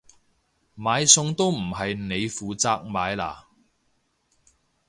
[0.73, 3.47] 買餸都唔係你負責買啦？